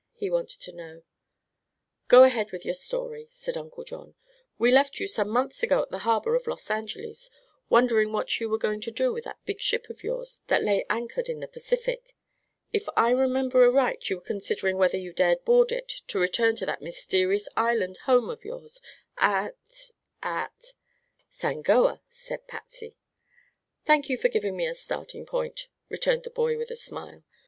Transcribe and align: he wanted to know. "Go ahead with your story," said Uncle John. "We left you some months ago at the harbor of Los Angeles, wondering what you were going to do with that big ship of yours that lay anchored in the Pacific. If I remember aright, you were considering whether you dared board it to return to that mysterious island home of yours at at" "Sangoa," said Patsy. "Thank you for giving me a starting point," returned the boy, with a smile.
he 0.13 0.31
wanted 0.31 0.59
to 0.59 0.75
know. 0.75 1.03
"Go 2.07 2.23
ahead 2.23 2.51
with 2.51 2.65
your 2.65 2.73
story," 2.73 3.27
said 3.29 3.55
Uncle 3.55 3.83
John. 3.83 4.15
"We 4.57 4.71
left 4.71 4.99
you 4.99 5.07
some 5.07 5.29
months 5.29 5.61
ago 5.61 5.83
at 5.83 5.91
the 5.91 5.99
harbor 5.99 6.33
of 6.33 6.47
Los 6.47 6.71
Angeles, 6.71 7.29
wondering 7.69 8.11
what 8.11 8.39
you 8.39 8.49
were 8.49 8.57
going 8.57 8.81
to 8.81 8.89
do 8.89 9.13
with 9.13 9.25
that 9.25 9.37
big 9.45 9.61
ship 9.61 9.91
of 9.91 10.03
yours 10.03 10.39
that 10.47 10.63
lay 10.63 10.87
anchored 10.89 11.29
in 11.29 11.39
the 11.39 11.47
Pacific. 11.47 12.15
If 12.73 12.89
I 12.97 13.11
remember 13.11 13.63
aright, 13.63 14.09
you 14.09 14.15
were 14.15 14.23
considering 14.23 14.77
whether 14.77 14.97
you 14.97 15.13
dared 15.13 15.45
board 15.45 15.71
it 15.71 15.89
to 16.07 16.17
return 16.17 16.55
to 16.55 16.65
that 16.65 16.81
mysterious 16.81 17.47
island 17.55 17.97
home 18.05 18.31
of 18.31 18.43
yours 18.43 18.81
at 19.19 19.91
at" 20.23 20.73
"Sangoa," 21.41 22.01
said 22.09 22.47
Patsy. 22.47 22.95
"Thank 23.85 24.09
you 24.09 24.17
for 24.17 24.29
giving 24.29 24.57
me 24.57 24.65
a 24.65 24.73
starting 24.73 25.27
point," 25.27 25.67
returned 25.89 26.23
the 26.23 26.31
boy, 26.31 26.57
with 26.57 26.71
a 26.71 26.75
smile. 26.75 27.23